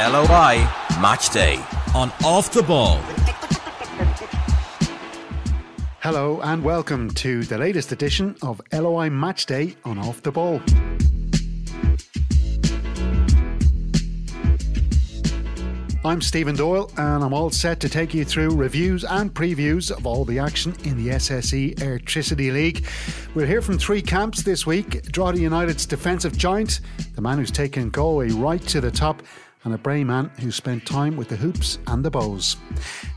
[0.00, 0.66] LOI
[0.98, 1.62] Match Day
[1.94, 2.96] on Off the Ball.
[6.00, 10.62] Hello and welcome to the latest edition of LOI Match Day on Off the Ball.
[16.02, 20.06] I'm Stephen Doyle and I'm all set to take you through reviews and previews of
[20.06, 22.86] all the action in the SSE Airtricity League.
[23.34, 26.80] We'll hear from three camps this week Drogheda United's defensive giant,
[27.16, 29.22] the man who's taken Galway right to the top,
[29.64, 32.56] and a Bray man who spent time with the hoops and the bows.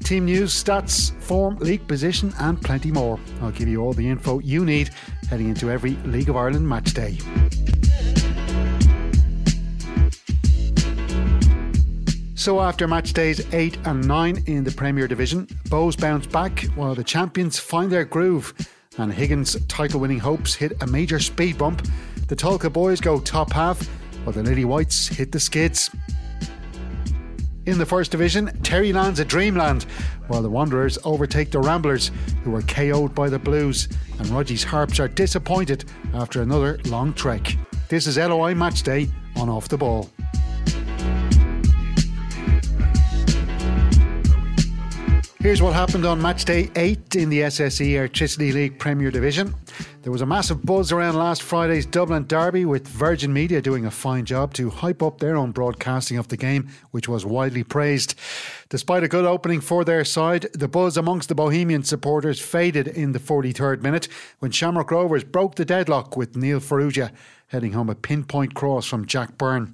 [0.03, 3.19] Team news, stats, form, league position, and plenty more.
[3.41, 4.89] I'll give you all the info you need
[5.29, 7.17] heading into every League of Ireland match day.
[12.35, 16.93] So after match days 8 and 9 in the Premier Division, Bows bounce back while
[16.93, 18.53] the champions find their groove
[18.97, 21.87] and Higgins' title winning hopes hit a major speed bump.
[22.27, 23.87] The Tolka boys go top half
[24.23, 25.89] while the Lily Whites hit the skids.
[27.65, 29.83] In the First Division, Terry lands a dreamland,
[30.27, 32.11] while the Wanderers overtake the Ramblers,
[32.43, 33.87] who were KO'd by the Blues,
[34.19, 37.55] and Roger's Harps are disappointed after another long trek.
[37.87, 40.09] This is LOI Match Day on Off the Ball.
[45.43, 49.53] Here's what happened on match day 8 in the SSE Airtricity League Premier Division.
[50.01, 53.91] There was a massive buzz around last Friday's Dublin Derby with Virgin Media doing a
[53.91, 58.15] fine job to hype up their own broadcasting of the game, which was widely praised.
[58.69, 63.11] Despite a good opening for their side, the buzz amongst the Bohemian supporters faded in
[63.11, 64.07] the 43rd minute
[64.39, 67.11] when Shamrock Rovers broke the deadlock with Neil Farrugia
[67.47, 69.73] heading home a pinpoint cross from Jack Byrne.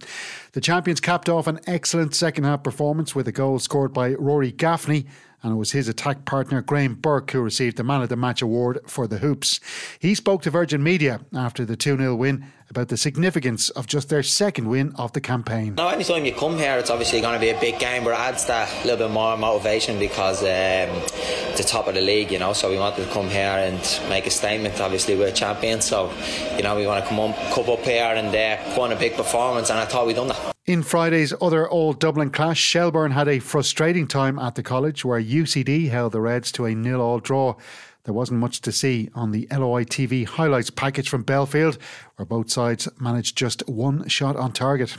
[0.51, 4.51] The champions capped off an excellent second half performance with a goal scored by Rory
[4.51, 5.07] Gaffney
[5.43, 8.41] and it was his attack partner Graham Burke who received the Man of the Match
[8.41, 9.59] award for the Hoops.
[9.99, 14.09] He spoke to Virgin Media after the 2 0 win about the significance of just
[14.09, 15.75] their second win of the campaign.
[15.75, 18.19] Now, anytime you come here, it's obviously going to be a big game, but it
[18.19, 22.37] adds that little bit more motivation because um, it's the top of the league, you
[22.37, 22.53] know.
[22.53, 23.79] So we wanted to come here and
[24.09, 24.79] make a statement.
[24.79, 26.13] Obviously, we're champions, so
[26.55, 28.95] you know we want to come up, come up here and uh, put on a
[28.95, 30.58] big performance, and I thought we done that.
[30.69, 35.19] In Friday's other All Dublin clash, Shelbourne had a frustrating time at the college where
[35.19, 37.55] UCD held the Reds to a nil-all draw.
[38.03, 41.79] There wasn't much to see on the LOI TV highlights package from Belfield,
[42.17, 44.97] where both sides managed just one shot on target.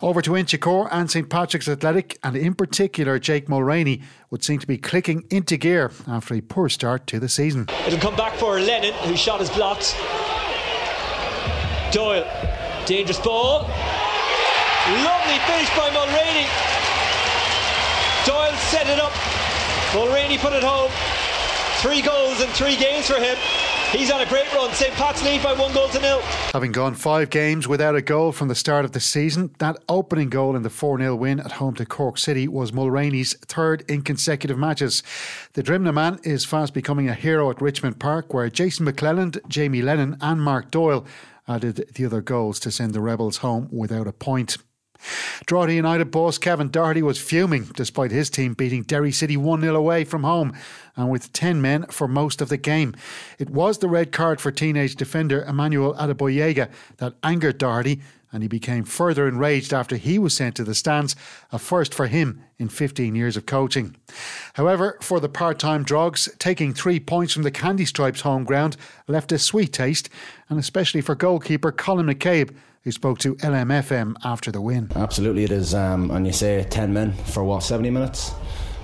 [0.00, 4.66] Over to Inchicore and St Patrick's Athletic, and in particular Jake Mulraney, would seem to
[4.68, 7.66] be clicking into gear after a poor start to the season.
[7.84, 9.96] It'll come back for Lennon, who shot his blocked.
[11.92, 12.30] Doyle,
[12.86, 13.68] dangerous ball.
[14.88, 16.48] Lovely finish by Mulraney.
[18.24, 19.12] Doyle set it up.
[19.92, 20.90] Mulraney put it home.
[21.82, 23.36] Three goals in three games for him.
[23.92, 24.72] He's on a great run.
[24.72, 24.92] St.
[24.94, 26.20] Pat's lead by one goal to nil.
[26.54, 30.30] Having gone five games without a goal from the start of the season, that opening
[30.30, 34.00] goal in the 4 0 win at home to Cork City was Mulraney's third in
[34.00, 35.02] consecutive matches.
[35.52, 39.82] The Drimnagh man is fast becoming a hero at Richmond Park, where Jason McClelland, Jamie
[39.82, 41.04] Lennon, and Mark Doyle
[41.46, 44.58] added the other goals to send the Rebels home without a point.
[45.46, 49.74] Drogheda United boss Kevin Doherty was fuming despite his team beating Derry City 1 0
[49.74, 50.52] away from home
[50.96, 52.94] and with 10 men for most of the game.
[53.38, 58.00] It was the red card for teenage defender Emmanuel Adegboyega that angered Doherty
[58.32, 61.16] and he became further enraged after he was sent to the stands,
[61.50, 63.96] a first for him in 15 years of coaching.
[64.54, 68.76] However, for the part time Drogs, taking three points from the Candy Stripes home ground
[69.06, 70.10] left a sweet taste,
[70.48, 72.54] and especially for goalkeeper Colin McCabe,
[72.84, 74.90] who spoke to LMFM after the win.
[74.94, 75.74] Absolutely, it is.
[75.74, 78.32] Um, and you say 10 men for what, 70 minutes?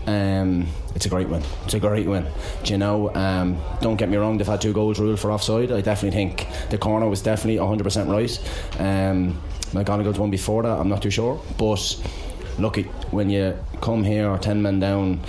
[0.06, 1.42] Um, it's a great win.
[1.64, 2.26] It's a great win.
[2.62, 3.14] Do you know?
[3.14, 4.36] Um, don't get me wrong.
[4.36, 5.72] They've had two goals ruled for offside.
[5.72, 8.80] I definitely think the corner was definitely 100% right.
[8.80, 9.40] Um,
[9.72, 10.78] McGonigal's one before that.
[10.78, 11.40] I'm not too sure.
[11.58, 11.96] But
[12.58, 12.76] look,
[13.10, 15.20] when you come here ten men down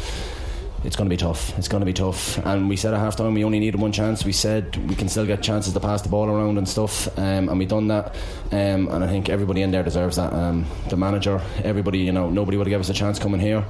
[0.85, 1.57] it's going to be tough.
[1.57, 2.37] It's going to be tough.
[2.45, 4.23] And we said at half time we only needed one chance.
[4.23, 7.07] We said we can still get chances to pass the ball around and stuff.
[7.17, 8.15] Um, and we've done that.
[8.51, 10.31] Um, and I think everybody in there deserves that.
[10.31, 13.65] Um, the manager, everybody, you know, nobody would have given us a chance coming here.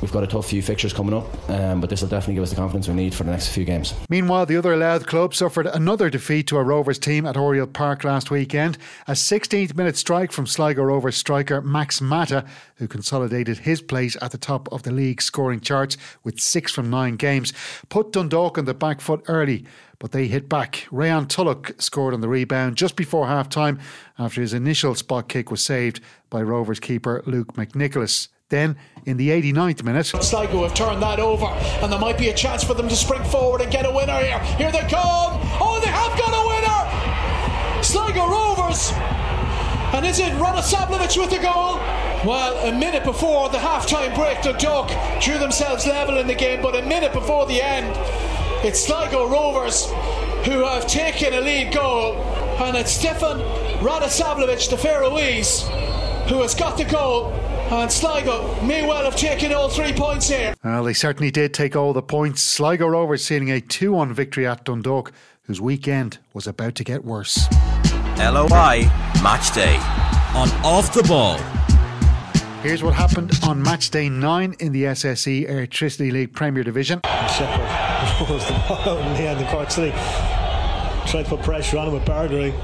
[0.00, 2.50] We've got a tough few fixtures coming up, um, but this will definitely give us
[2.50, 3.94] the confidence we need for the next few games.
[4.08, 8.04] Meanwhile, the other Louth club suffered another defeat to a Rovers team at Oriel Park
[8.04, 8.78] last weekend.
[9.08, 12.44] A 16th minute strike from Sligo Rovers striker Max Mata,
[12.76, 16.90] who consolidated his place at the top of the league scoring charts with six from
[16.90, 17.52] nine games,
[17.88, 19.64] put Dundalk on the back foot early,
[19.98, 20.86] but they hit back.
[20.90, 23.78] Rayhaan Tulloch scored on the rebound just before half time
[24.18, 26.00] after his initial spot kick was saved
[26.30, 28.28] by Rovers keeper Luke McNicholas.
[28.48, 31.46] Then, in the 89th minute, Sligo have turned that over,
[31.82, 34.18] and there might be a chance for them to spring forward and get a winner
[34.18, 34.38] here.
[34.56, 35.40] Here they come!
[35.60, 37.82] Oh, they have got a winner!
[37.82, 39.25] Sligo Rovers!
[39.94, 41.76] And is it Radosavljevic with the goal?
[42.26, 44.90] Well, a minute before the half-time break, the Duck
[45.22, 47.94] drew themselves level in the game, but a minute before the end,
[48.64, 49.86] it's Sligo Rovers
[50.44, 52.14] who have taken a lead goal,
[52.62, 53.38] and it's Stefan
[53.80, 55.62] Radosavljevic, the Faroese,
[56.28, 57.32] who has got the goal.
[57.70, 60.54] And Sligo may well have taken all three points here.
[60.64, 62.40] Well, they certainly did take all the points.
[62.42, 65.12] Sligo Rovers sealing a 2 1 victory at Dundalk,
[65.42, 67.46] whose weekend was about to get worse.
[68.18, 68.88] LOI
[69.22, 69.76] Match Day
[70.34, 71.36] on Off the Ball.
[72.62, 77.02] Here's what happened on match day nine in the SSE Airtricity League Premier Division.
[77.04, 79.90] Shepperd rolls the ball out in the end of Cork City.
[81.10, 82.54] Tried to put pressure on him with Bargery.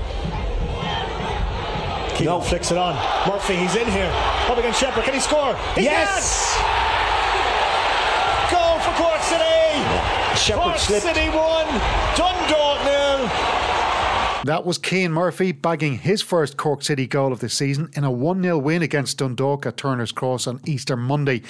[2.16, 2.40] Keegan no.
[2.40, 2.94] flicks it on.
[3.28, 4.10] Murphy, he's in here.
[4.48, 5.04] Up against Shepperd.
[5.04, 5.54] Can he score?
[5.74, 6.56] He yes!
[8.48, 8.56] Can!
[8.56, 9.84] Goal for Cork City!
[10.34, 11.02] Shepherd Cork slipped.
[11.02, 11.66] City won.
[12.16, 13.61] Dundalk nil.
[14.44, 18.10] That was Cian Murphy bagging his first Cork City goal of the season in a
[18.10, 21.42] 1 0 win against Dundalk at Turner's Cross on Easter Monday.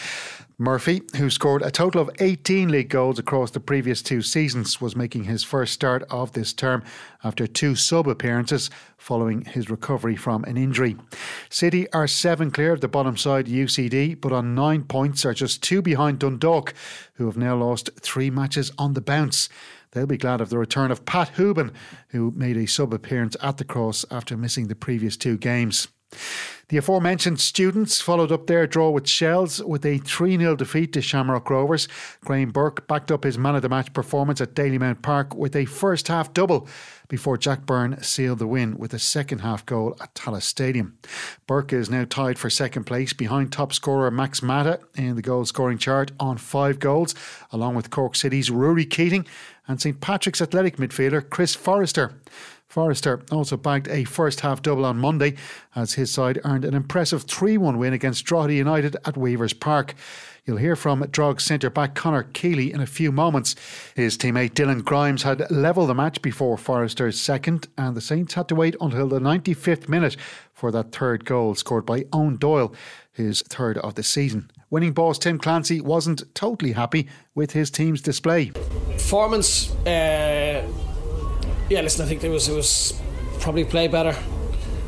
[0.59, 4.95] Murphy, who scored a total of 18 league goals across the previous two seasons, was
[4.95, 6.85] making his first start of this term
[7.25, 8.69] after two sub appearances
[8.99, 10.95] following his recovery from an injury.
[11.49, 15.63] City are seven clear of the bottom side UCD, but on nine points are just
[15.63, 16.75] two behind Dundalk,
[17.15, 19.49] who have now lost three matches on the bounce.
[19.93, 21.73] They'll be glad of the return of Pat Hoban,
[22.09, 25.89] who made a sub appearance at the cross after missing the previous two games.
[26.73, 31.03] The aforementioned students followed up their draw with Shells with a 3 0 defeat to
[31.03, 31.87] Shamrock Rovers.
[32.25, 35.67] Graham Burke backed up his man of the match performance at Dalymount Park with a
[35.67, 36.67] first half double
[37.09, 40.97] before Jack Byrne sealed the win with a second half goal at Tallaght Stadium.
[41.47, 45.45] Burke is now tied for second place behind top scorer Max Mata in the goal
[45.45, 47.15] scoring chart on five goals,
[47.51, 49.27] along with Cork City's Ruairi Keating
[49.69, 52.15] and St Patrick's Athletic midfielder Chris Forrester.
[52.73, 55.35] Forrester also bagged a first half double on Monday
[55.77, 59.95] as his side earned an impressive 3 1 win against Drogheda United at Weavers Park.
[60.47, 63.57] You'll hear from Drog centre back Conor Keeley in a few moments.
[63.95, 68.49] His teammate Dylan Grimes had levelled the match before Forrester's second, and the Saints had
[68.49, 70.17] to wait until the 95th minute
[70.55, 72.75] for that third goal scored by Owen Doyle,
[73.13, 74.51] his third of the season.
[74.71, 78.47] Winning boss Tim Clancy wasn't totally happy with his team's display.
[78.93, 80.67] Performance, uh,
[81.69, 83.01] yeah, listen, I think it was it was
[83.41, 84.17] probably play better.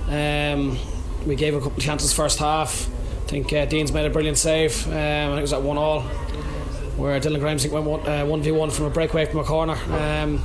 [0.08, 0.78] Um,
[1.26, 2.88] we gave a couple of chances first half.
[3.24, 4.86] I think uh, Dean's made a brilliant save.
[4.86, 6.02] Um, I think it was at one all,
[6.96, 9.76] where Dylan Grimes went one uh, one v one from a breakaway from a corner,
[9.90, 10.40] um,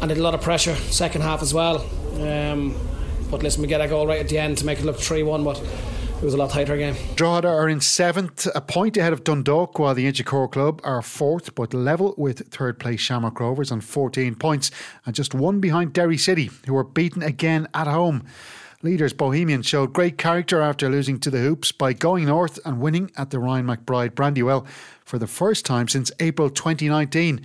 [0.00, 1.86] and did a lot of pressure second half as well.
[2.20, 2.74] Um,
[3.30, 5.22] but listen, we get a goal right at the end to make it look three
[5.22, 5.62] one, but
[6.18, 6.94] it was a lot tighter game.
[7.14, 11.54] Drogheda are in seventh, a point ahead of Dundalk, while the Inchicore Club are fourth,
[11.54, 14.70] but level with third place Shamrock Rovers on 14 points,
[15.04, 18.24] and just one behind Derry City, who were beaten again at home.
[18.82, 23.10] Leaders Bohemians showed great character after losing to the Hoops by going north and winning
[23.16, 24.66] at the Ryan McBride Brandywell
[25.04, 27.40] for the first time since April 2019.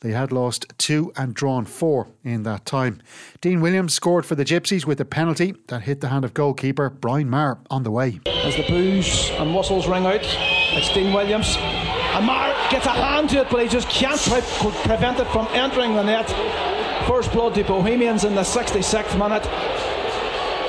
[0.00, 3.00] They had lost two and drawn four in that time.
[3.40, 6.90] Dean Williams scored for the Gypsies with a penalty that hit the hand of goalkeeper
[6.90, 8.20] Brian Maher on the way.
[8.26, 11.56] As the boos and whistles ring out, it's Dean Williams.
[11.58, 15.48] And Maher gets a hand to it, but he just can't pre- prevent it from
[15.52, 16.28] entering the net.
[17.08, 19.44] First blood to Bohemians in the 66th minute.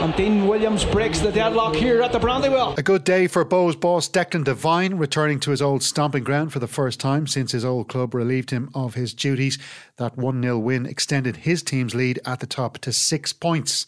[0.01, 2.75] And Dean Williams breaks the deadlock here at the Brandywell.
[2.77, 6.59] A good day for Bohs boss Declan Devine, returning to his old stomping ground for
[6.59, 9.57] the first time since his old club relieved him of his duties.
[9.97, 13.87] That 1 0 win extended his team's lead at the top to six points.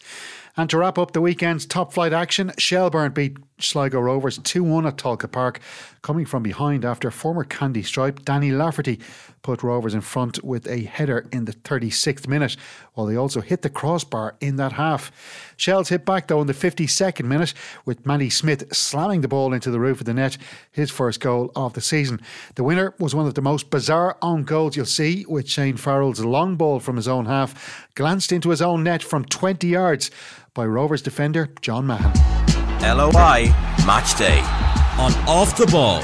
[0.56, 4.86] And to wrap up the weekend's top flight action, Shelbourne beat Sligo Rovers 2 1
[4.86, 5.60] at Tolka Park,
[6.02, 9.00] coming from behind after former Candy Stripe Danny Lafferty
[9.42, 12.56] put Rovers in front with a header in the 36th minute,
[12.94, 15.12] while they also hit the crossbar in that half.
[15.58, 17.54] Shells hit back though in the 52nd minute,
[17.86, 20.38] with Manny Smith slamming the ball into the roof of the net,
[20.72, 22.22] his first goal of the season.
[22.56, 26.20] The winner was one of the most bizarre own goals you'll see, with Shane Farrell's
[26.20, 30.12] long ball from his own half glanced into his own net from 20 yards
[30.54, 32.47] by Rovers defender John Mahon.
[32.82, 33.52] LOI
[33.88, 34.40] Match Day.
[35.00, 36.02] On Off the Ball.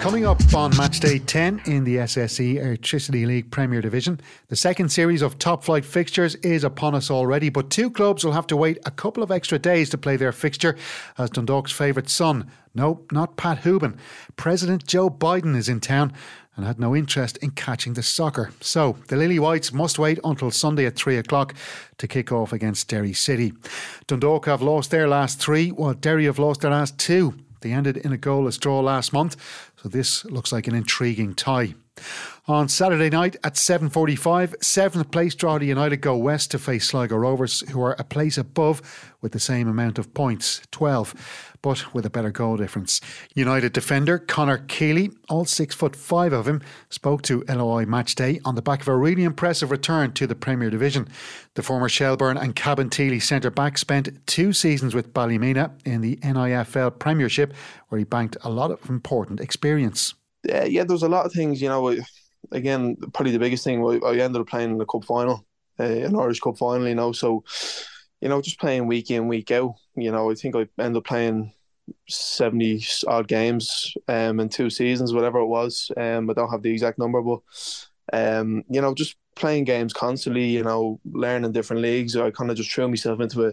[0.00, 4.90] Coming up on match day 10 in the SSE Airtricity League Premier Division, the second
[4.90, 8.56] series of top flight fixtures is upon us already, but two clubs will have to
[8.56, 10.76] wait a couple of extra days to play their fixture
[11.16, 13.96] as Dundalk's favourite son, no, not Pat Hoban,
[14.36, 16.12] President Joe Biden is in town
[16.56, 18.50] and had no interest in catching the soccer.
[18.60, 21.54] So the Lily Whites must wait until Sunday at 3 o'clock
[21.98, 23.52] to kick off against Derry City.
[24.06, 27.34] Dundalk have lost their last three, while Derry have lost their last two.
[27.60, 29.36] They ended in a goalless draw last month,
[29.82, 31.74] so this looks like an intriguing tie.
[32.46, 37.60] On Saturday night at 7.45, 7th place Drogheda United go west to face Sligo Rovers,
[37.70, 38.82] who are a place above
[39.22, 43.00] with the same amount of points, 12 but with a better goal difference.
[43.34, 46.60] United defender Conor Keeley, all six foot five of him,
[46.90, 50.68] spoke to LOI Matchday on the back of a really impressive return to the Premier
[50.68, 51.08] Division.
[51.54, 56.98] The former Shelbourne and Cabinteely centre back spent two seasons with Ballymena in the NIFL
[56.98, 57.54] Premiership,
[57.88, 60.12] where he banked a lot of important experience.
[60.44, 61.94] Yeah, yeah, there was a lot of things, you know.
[62.52, 65.46] Again, probably the biggest thing, I ended up playing in the cup final,
[65.80, 67.42] uh, an Irish Cup final, you know, so
[68.20, 69.74] you know, just playing week in, week out.
[69.96, 71.52] You know, I think I ended up playing
[72.08, 75.90] 70 odd games um, in two seasons, whatever it was.
[75.96, 77.40] Um, I don't have the exact number, but,
[78.12, 82.16] um, you know, just playing games constantly, you know, learning different leagues.
[82.16, 83.52] I kind of just threw myself into a,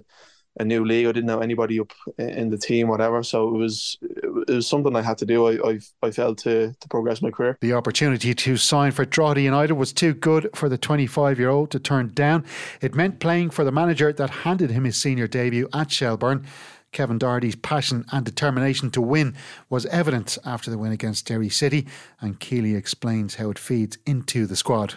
[0.60, 1.08] a new league.
[1.08, 3.24] I didn't know anybody up in the team, whatever.
[3.24, 5.48] So it was it was something I had to do.
[5.48, 7.58] I I, I felt to to progress my career.
[7.62, 11.72] The opportunity to sign for Drogheda United was too good for the 25 year old
[11.72, 12.46] to turn down.
[12.82, 16.46] It meant playing for the manager that handed him his senior debut at Shelbourne.
[16.92, 19.34] Kevin Doherty's passion and determination to win
[19.70, 21.88] was evident after the win against Derry City,
[22.20, 24.96] and Keeley explains how it feeds into the squad.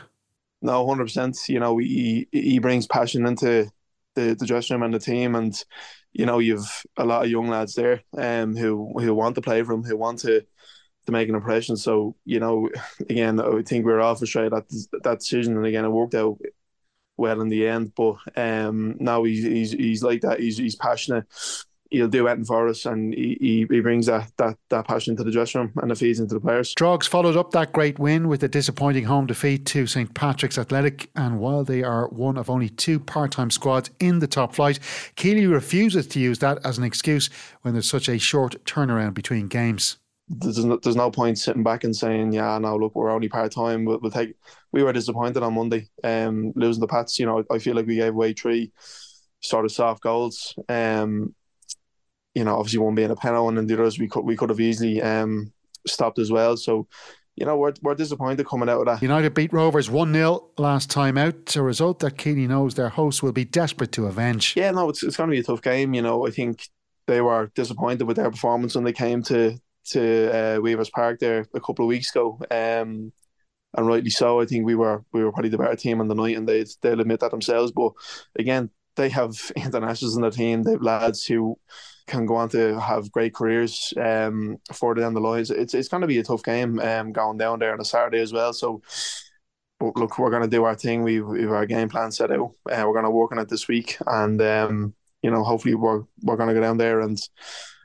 [0.61, 1.38] No, hundred percent.
[1.49, 3.70] You know, he he brings passion into
[4.14, 5.54] the, the dressing room and the team, and
[6.12, 9.62] you know, you've a lot of young lads there, um, who who want to play
[9.62, 10.44] for him, who want to
[11.06, 11.76] to make an impression.
[11.76, 12.71] So you know,
[13.09, 14.64] again, I think we are all frustrated at
[15.02, 16.38] that decision, and again, it worked out
[17.16, 17.92] well in the end.
[17.94, 20.40] But um, now he's he's he's like that.
[20.40, 21.26] He's he's passionate
[21.95, 25.25] he'll do anything for us and he, he, he brings that, that that passion into
[25.25, 26.75] the dressing room and it feeds into the players.
[26.75, 31.11] Drogs followed up that great win with a disappointing home defeat to St Patrick's Athletic
[31.17, 34.79] and while they are one of only two part-time squads in the top flight,
[35.17, 37.31] Keeley refuses to use that as an excuse
[37.63, 39.97] when there's such a short turnaround between games.
[40.29, 43.53] There's no, there's no point sitting back and saying, yeah, no, look, we're only part
[43.53, 43.85] time.
[43.85, 44.35] We'll, we'll, take.
[44.73, 47.19] We were disappointed on Monday, um, losing the Pats.
[47.19, 48.73] You know, I feel like we gave away three
[49.41, 50.55] sort of soft goals.
[50.69, 51.35] Um,
[52.35, 54.61] you know, obviously one being a penalty and the others we could we could have
[54.61, 55.53] easily um,
[55.87, 56.57] stopped as well.
[56.57, 56.87] So,
[57.37, 59.03] you know, we're, we're disappointed coming out of that.
[59.03, 63.23] United beat Rovers 1 0 last time out, a result that Keeley knows their hosts
[63.23, 64.55] will be desperate to avenge.
[64.57, 65.95] Yeah, no, it's, it's going to be a tough game.
[65.95, 66.69] You know, I think
[67.07, 71.47] they were disappointed with their performance when they came to to uh, Weavers Park there
[71.55, 72.41] a couple of weeks ago.
[72.50, 73.12] Um,
[73.76, 74.41] and rightly so.
[74.41, 76.64] I think we were we were probably the better team on the night, and they
[76.81, 77.73] they'll admit that themselves.
[77.73, 77.93] But
[78.38, 80.62] again, they have internationals in their team.
[80.62, 81.59] They have lads who
[82.06, 85.50] can go on to have great careers um, further down the lines.
[85.50, 88.20] It's it's going to be a tough game um, going down there on a Saturday
[88.20, 88.52] as well.
[88.52, 88.82] So,
[89.80, 91.02] but look, we're going to do our thing.
[91.02, 92.52] We we have our game plan set out.
[92.70, 96.02] Uh, we're going to work on it this week, and um, you know, hopefully, we're
[96.23, 97.18] we're going to go down there and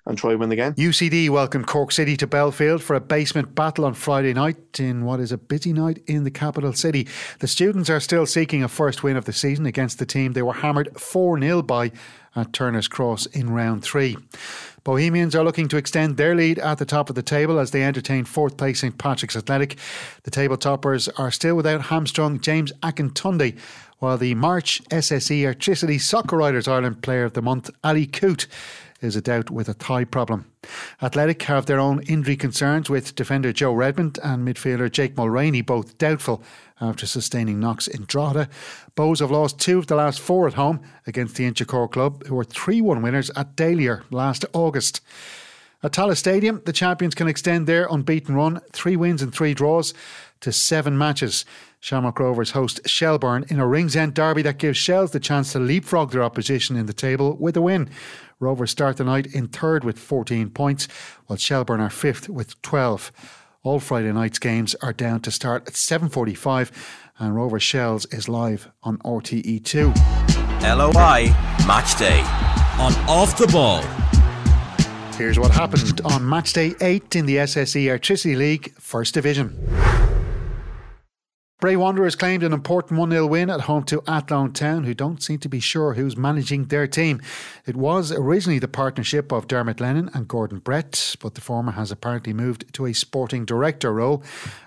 [0.06, 0.74] and try to win the game.
[0.74, 5.20] UCD welcomed Cork City to Belfield for a basement battle on Friday night in what
[5.20, 7.08] is a busy night in the capital city.
[7.40, 10.42] The students are still seeking a first win of the season against the team they
[10.42, 11.92] were hammered 4 0 by
[12.36, 14.18] at Turner's Cross in round three.
[14.84, 17.84] Bohemians are looking to extend their lead at the top of the table as they
[17.84, 19.78] entertain fourth place St Patrick's Athletic.
[20.24, 23.58] The table toppers are still without hamstrung James Akintunde,
[24.00, 28.48] while the March SSE Airtricity Soccer Writers Ireland Player of the Month, Ali Coote,
[29.02, 30.52] is a doubt with a thigh problem.
[31.02, 35.98] Athletic have their own injury concerns with defender Joe Redmond and midfielder Jake Mulraney both
[35.98, 36.44] doubtful
[36.82, 38.50] after sustaining knocks in Drogheda.
[38.96, 42.36] Bohs have lost two of the last four at home against the Inchicore club, who
[42.36, 45.02] were 3 1 winners at Dalyer last August.
[45.82, 49.94] At Tallaght Stadium, the champions can extend their unbeaten run, three wins and three draws,
[50.42, 51.46] to seven matches.
[51.80, 56.12] Shamrock Rovers host Shelbourne in a Ringsend derby that gives Shells the chance to leapfrog
[56.12, 57.90] their opposition in the table with a win.
[58.42, 60.88] Rovers start the night in third with 14 points,
[61.26, 63.12] while Shelbourne are fifth with 12.
[63.64, 66.72] All Friday night's games are down to start at 7.45
[67.20, 69.94] and Rover Shells is live on RTE2.
[70.64, 71.28] LOI
[71.68, 72.22] Match Day
[72.80, 73.82] on Off the Ball.
[75.18, 79.54] Here's what happened on match day 8 in the SSE Airtricity League First Division.
[81.60, 85.22] Bray Wanderers claimed an important 1 0 win at home to Athlone Town, who don't
[85.22, 87.22] seem to be sure who's managing their team.
[87.66, 91.92] It was originally the partnership of Dermot Lennon and Gordon Brett, but the former has
[91.92, 94.24] apparently moved to a sporting director role.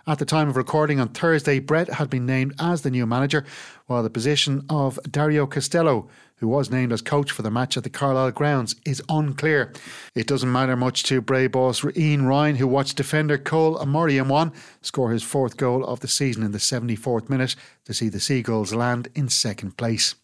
[0.07, 3.47] At the time of recording on Thursday, Brett had been named as the new manager,
[3.87, 6.11] while the position of Dario Costello,
[6.43, 9.73] who was named as coach for the match at the Carlisle grounds, is unclear.
[10.17, 15.13] It doesn't matter much to Bray boss Ian Ryan, who watched defender Cole Amoriamwan score
[15.13, 19.07] his fourth goal of the season in the 74th minute to see the Seagulls land
[19.15, 20.17] in second place.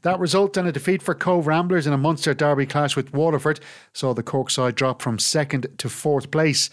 [0.00, 3.60] That result and a defeat for Cobh Ramblers in a Munster derby clash with Waterford
[3.92, 6.70] saw the Cork side drop from second to fourth place.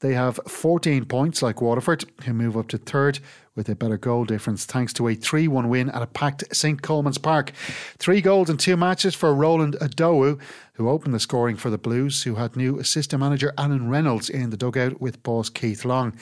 [0.00, 3.20] They have 14 points like Waterford, who move up to third
[3.54, 6.80] with a better goal difference thanks to a 3 1 win at a packed St
[6.80, 7.52] Colman's Park.
[7.98, 10.40] Three goals in two matches for Roland Idowu,
[10.74, 14.50] who opened the scoring for the Blues, who had new assistant manager Alan Reynolds in
[14.50, 16.12] the dugout with boss Keith Long.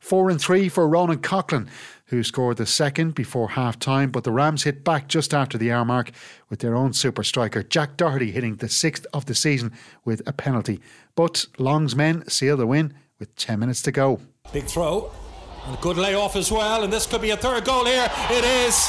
[0.00, 1.68] Four and three for Ronan Coughlin,
[2.06, 5.70] who scored the second before half time, but the Rams hit back just after the
[5.70, 6.10] hour mark
[6.48, 9.72] with their own super striker, Jack Doherty, hitting the sixth of the season
[10.04, 10.80] with a penalty.
[11.14, 14.20] But Long's men seal the win with 10 minutes to go.
[14.52, 15.12] Big throw.
[15.68, 18.10] And good layoff as well, and this could be a third goal here.
[18.30, 18.88] It is.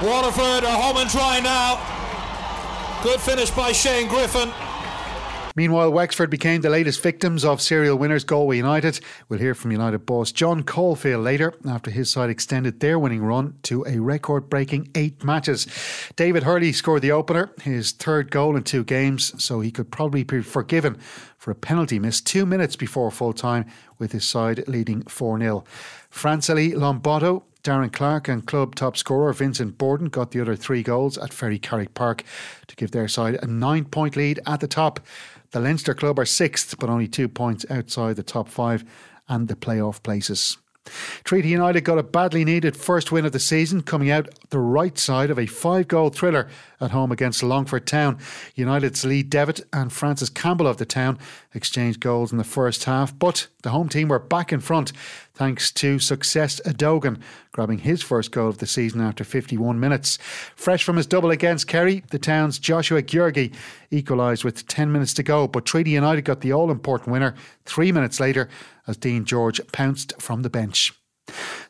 [0.00, 1.82] Waterford are home and dry now.
[3.02, 4.52] Good finish by Shane Griffin.
[5.56, 9.00] Meanwhile, Wexford became the latest victims of serial winners Galway United.
[9.30, 13.58] We'll hear from United boss John Caulfield later after his side extended their winning run
[13.62, 15.66] to a record breaking eight matches.
[16.14, 20.24] David Hurley scored the opener, his third goal in two games, so he could probably
[20.24, 20.98] be forgiven
[21.38, 23.64] for a penalty miss two minutes before full time
[23.98, 25.64] with his side leading 4 0.
[26.10, 31.18] Francely Lomboto Darren Clarke and club top scorer Vincent Borden got the other three goals
[31.18, 32.22] at Ferrycarrig Park
[32.68, 35.00] to give their side a nine point lead at the top.
[35.50, 38.84] The Leinster club are sixth, but only two points outside the top five
[39.28, 40.58] and the playoff places.
[41.24, 44.96] Treaty United got a badly needed first win of the season, coming out the right
[44.96, 46.48] side of a five goal thriller
[46.80, 48.18] at home against Longford Town.
[48.54, 51.18] United's Lee Devitt and Francis Campbell of the town
[51.54, 54.92] exchanged goals in the first half, but the home team were back in front
[55.36, 57.20] thanks to Success Edogun
[57.52, 60.18] grabbing his first goal of the season after 51 minutes.
[60.56, 63.54] Fresh from his double against Kerry, the town's Joshua Giurgi
[63.90, 67.92] equalised with 10 minutes to go, but Treaty United got the all important winner three
[67.92, 68.48] minutes later
[68.86, 70.92] as Dean George pounced from the bench.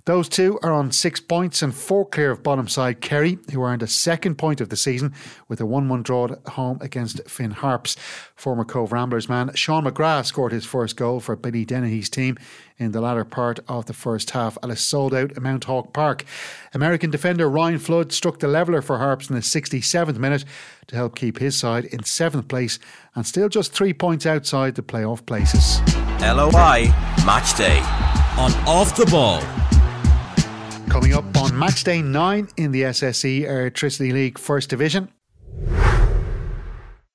[0.06, 3.82] Those two are on six points and four clear of bottom side Kerry, who earned
[3.82, 5.12] a second point of the season
[5.48, 7.96] with a 1 1 draw at home against Finn Harps.
[8.36, 12.38] Former Cobh Ramblers man Sean McGrath scored his first goal for Billy Dennehy's team
[12.78, 16.24] in the latter part of the first half at a sold out Mounthawk Park.
[16.72, 20.44] American defender Ryan Flood struck the leveller for Harps in the 67th minute
[20.86, 22.78] to help keep his side in seventh place
[23.16, 25.80] and still just three points outside the playoff places.
[26.20, 26.94] LOI
[27.26, 27.80] Match Day
[28.38, 29.42] on Off the Ball.
[30.88, 35.08] Coming up on match day nine in the SSE Airtricity League First Division.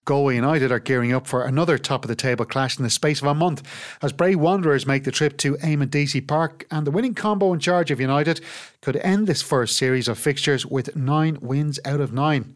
[0.03, 3.21] Galway United are gearing up for another top of the table clash in the space
[3.21, 3.63] of a month
[4.01, 7.59] as Bray Wanderers make the trip to Eamonn Deacy Park and the winning combo in
[7.59, 8.41] charge of United
[8.81, 12.55] could end this first series of fixtures with nine wins out of nine.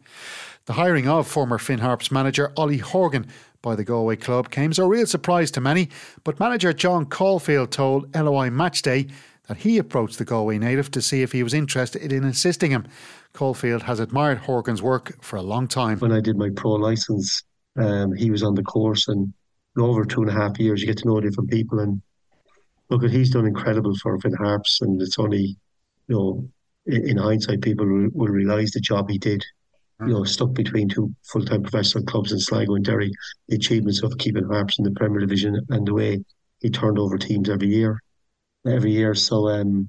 [0.66, 3.26] The hiring of former Finn Harps manager Ollie Horgan
[3.62, 5.88] by the Galway club came as a real surprise to many,
[6.24, 9.10] but manager John Caulfield told LOI Matchday
[9.48, 12.86] that he approached the Galway native to see if he was interested in assisting him.
[13.32, 15.98] Caulfield has admired Horgan's work for a long time.
[15.98, 17.42] When I did my pro license,
[17.76, 19.32] um, he was on the course, and
[19.78, 21.78] over two and a half years, you get to know different people.
[21.80, 22.00] And
[22.90, 25.56] look, at he's done incredible for Finn Harps, and it's only,
[26.08, 26.48] you know,
[26.86, 29.44] in, in hindsight, people will, will realise the job he did.
[30.00, 33.10] You know, stuck between two full-time professional clubs in Sligo and Derry,
[33.48, 36.22] the achievements of keeping Harps in the Premier Division, and the way
[36.60, 38.02] he turned over teams every year
[38.68, 39.14] every year.
[39.14, 39.88] So um,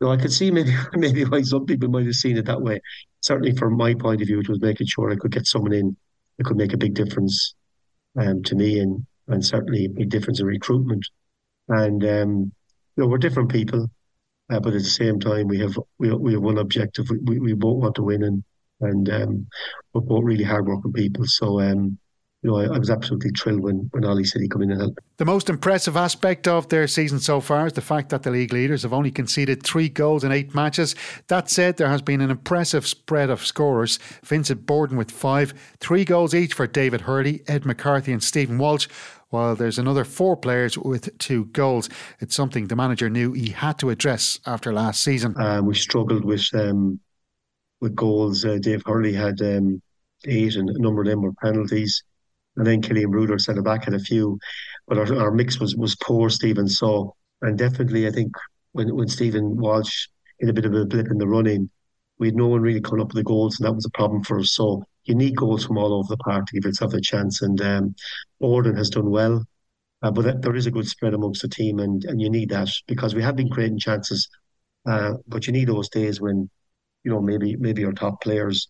[0.00, 2.62] you know, I could see maybe maybe why some people might have seen it that
[2.62, 2.80] way.
[3.20, 5.96] Certainly, from my point of view, it was making sure I could get someone in
[6.38, 7.54] that could make a big difference
[8.18, 11.06] um, to me, and and certainly a big difference in recruitment.
[11.68, 12.52] And um,
[12.96, 13.90] you know, we're different people,
[14.50, 17.08] uh, but at the same time, we have we we have one objective.
[17.24, 18.44] We we both want to win, and
[18.80, 19.46] and um,
[19.92, 21.24] we're both really hardworking people.
[21.26, 21.98] So um,
[22.42, 24.80] you know, I, I, was absolutely thrilled when, when Ollie said he'd come in and
[24.80, 24.98] help.
[25.18, 28.52] The most impressive aspect of their season so far is the fact that the league
[28.52, 30.94] leaders have only conceded three goals in eight matches.
[31.28, 33.98] That said, there has been an impressive spread of scorers.
[34.24, 38.88] Vincent Borden with five, three goals each for David Hurley, Ed McCarthy, and Stephen Walsh.
[39.28, 43.78] While there's another four players with two goals, it's something the manager knew he had
[43.80, 45.34] to address after last season.
[45.36, 46.98] Um, we struggled with um,
[47.80, 48.44] with goals.
[48.44, 49.80] Uh, Dave Hurley had um,
[50.26, 52.02] eight, and a number of them were penalties
[52.56, 54.38] and then Killian Brouder centre back had a few,
[54.86, 56.30] but our, our mix was was poor.
[56.30, 58.34] Stephen so and definitely I think
[58.72, 60.08] when when Stephen Walsh
[60.40, 61.70] in a bit of a blip in the running,
[62.18, 64.22] we had no one really coming up with the goals, and that was a problem
[64.22, 64.52] for us.
[64.54, 67.42] So you need goals from all over the park to give yourself a chance.
[67.42, 67.94] And um,
[68.40, 69.44] Orden has done well,
[70.02, 72.68] uh, but there is a good spread amongst the team, and and you need that
[72.86, 74.28] because we have been creating chances,
[74.86, 76.48] uh, but you need those days when
[77.04, 78.68] you know maybe maybe our top players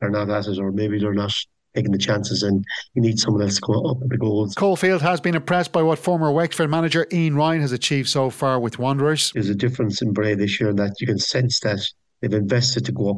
[0.00, 1.34] are not at it, or maybe they're not
[1.74, 4.54] taking the chances and you need someone else to go up with the goals.
[4.54, 8.58] Caulfield has been impressed by what former Wexford manager Ian Ryan has achieved so far
[8.58, 9.32] with Wanderers.
[9.32, 11.80] There's a difference in Bray this year in that you can sense that
[12.20, 13.16] they've invested to go up.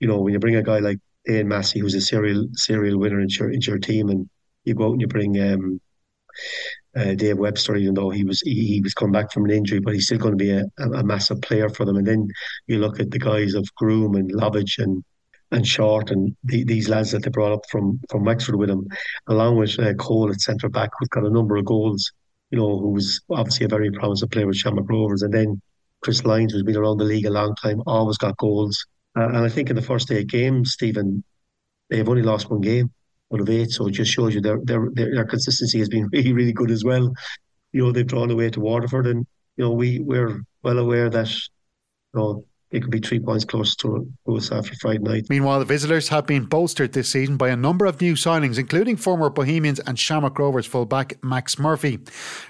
[0.00, 3.20] You know, when you bring a guy like Ian Massey, who's a serial serial winner
[3.20, 4.28] into your, into your team, and
[4.64, 5.80] you go out and you bring um,
[6.96, 9.80] uh, Dave Webster, even though he was he, he was coming back from an injury,
[9.80, 11.96] but he's still going to be a, a, a, massive player for them.
[11.96, 12.28] And then
[12.66, 15.04] you look at the guys of Groom and Lobbage and
[15.50, 18.86] and Short and the, these lads that they brought up from from Wexford with them,
[19.28, 22.12] along with uh, Cole at centre back, who's got a number of goals.
[22.50, 25.60] You know, who was obviously a very promising player with Shamrock Rovers, and then
[26.02, 28.86] Chris Lyons, who's been around the league a long time, always got goals.
[29.16, 31.24] Uh, and I think in the first eight games, Stephen,
[31.90, 32.90] they've only lost one game
[33.32, 36.32] out of eight, so it just shows you their their their consistency has been really
[36.32, 37.12] really good as well.
[37.72, 41.30] You know, they've drawn away to Waterford, and you know we we're well aware that
[41.30, 45.26] you know it could be three points close to us after Friday night.
[45.30, 48.96] Meanwhile, the visitors have been bolstered this season by a number of new signings, including
[48.96, 51.98] former Bohemians and Shamrock Rovers fullback Max Murphy.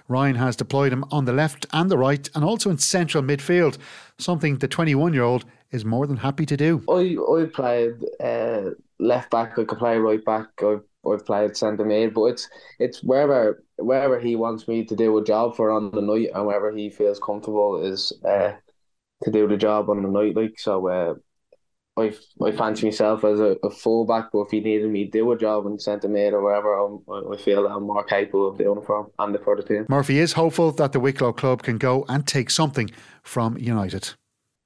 [0.09, 3.79] Ryan has deployed him on the left and the right, and also in central midfield,
[4.19, 6.83] something the 21 year old is more than happy to do.
[6.89, 9.53] I I played uh, left back.
[9.59, 10.49] I could play right back.
[10.63, 12.49] I've, I've played centre mid, but it's
[12.81, 16.47] it's wherever wherever he wants me to do a job for on the night, and
[16.47, 18.13] wherever he feels comfortable is.
[18.25, 18.53] Uh,
[19.25, 20.37] to do the job on the night.
[20.37, 21.15] Like so, uh,
[21.99, 25.33] I I fancy myself as a, a fullback, but if he needed me to do
[25.33, 28.59] a job in centre mid or wherever, I'm, I feel that I'm more capable of
[28.59, 29.87] doing it for him and the for the team.
[29.89, 32.91] Murphy is hopeful that the Wicklow club can go and take something
[33.23, 34.11] from United.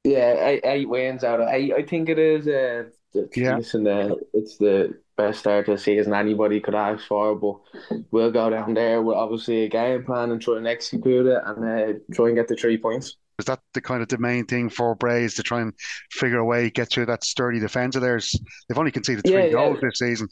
[0.05, 1.73] Yeah, eight, eight wins out of eight.
[1.73, 2.47] I think it is.
[2.49, 2.91] Uh,
[3.37, 3.57] yeah.
[3.57, 7.37] Listen, uh, it's the best start to the season anybody could ask for.
[7.37, 11.41] But we'll go down there with obviously a game plan and try and execute it
[11.47, 13.17] and uh, try and get the three points.
[13.42, 15.72] Is that the kind of the main thing for Brays to try and
[16.12, 18.38] figure a way get through that sturdy defence of theirs?
[18.68, 19.88] They've only conceded three yeah, goals yeah.
[19.88, 20.28] this season.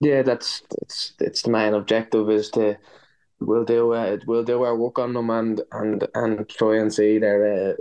[0.00, 2.76] Yeah, that's it's it's the main objective is to
[3.40, 7.16] we'll do uh, we'll do our work on them and and and try and see
[7.16, 7.74] their uh,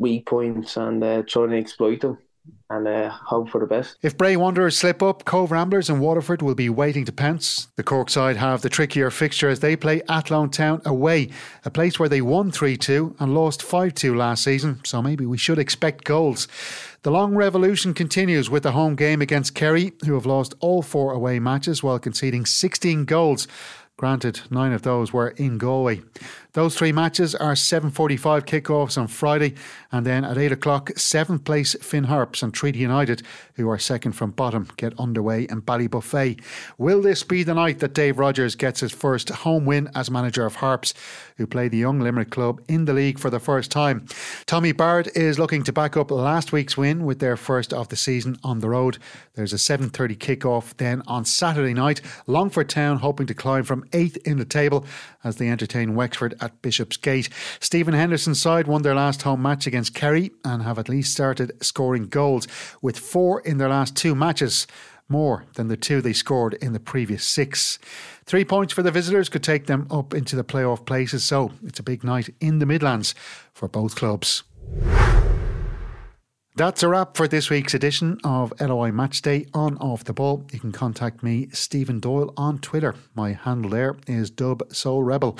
[0.00, 2.18] weak points and uh, try and exploit them
[2.76, 3.96] and uh, hope for the best.
[4.02, 7.68] If Bray Wanderers slip up, Cobh Ramblers and Waterford will be waiting to pounce.
[7.76, 11.30] The Cork side have the trickier fixture as they play Athlone Town away,
[11.64, 15.26] a place where they won 3 2 and lost 5 2 last season, so maybe
[15.26, 16.48] we should expect goals.
[17.02, 21.12] The long revolution continues with the home game against Kerry, who have lost all four
[21.12, 23.46] away matches while conceding 16 goals.
[23.96, 26.02] Granted, nine of those were in Galway.
[26.54, 29.54] Those three matches are 7.45 kickoffs on Friday
[29.90, 33.22] and then at 8 o'clock, 7th place Finn Harps and Treaty United,
[33.54, 36.40] who are second from bottom, get underway in Ballybofey.
[36.78, 40.46] Will this be the night that Dave Rogers gets his first home win as manager
[40.46, 40.94] of Harps,
[41.38, 44.06] who play the young Limerick club in the league for the first time?
[44.46, 47.96] Tommy Barrett is looking to back up last week's win with their first of the
[47.96, 48.98] season on the road.
[49.34, 52.00] There's a 7.30 kickoff then on Saturday night.
[52.28, 54.84] Longford Town hoping to climb from 8th in the table
[55.24, 57.28] as they entertain Wexford at Bishopsgate.
[57.58, 61.52] Stephen Henderson's side won their last home match against Kerry and have at least started
[61.62, 62.46] scoring goals
[62.82, 64.66] with four in their last two matches,
[65.08, 67.78] more than the two they scored in the previous six.
[68.26, 71.78] Three points for the visitors could take them up into the playoff places, so it's
[71.78, 73.14] a big night in the Midlands
[73.52, 74.44] for both clubs.
[76.56, 80.46] That's a wrap for this week's edition of LOI Matchday on Off the Ball.
[80.52, 82.94] You can contact me, Stephen Doyle, on Twitter.
[83.16, 85.36] My handle there is Dub Soul Rebel.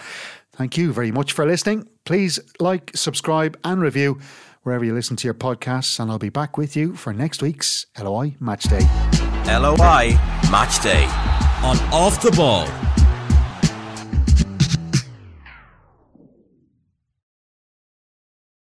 [0.57, 1.89] Thank you very much for listening.
[2.05, 4.21] Please like, subscribe, and review
[4.63, 7.87] wherever you listen to your podcasts, and I'll be back with you for next week's
[8.01, 8.81] LOI Match Day.
[9.47, 10.17] LOI
[10.51, 11.05] Match Day
[11.63, 12.67] on Off the Ball.